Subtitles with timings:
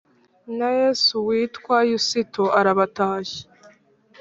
[0.57, 3.41] Na Yesu witwa Yusito arabatashya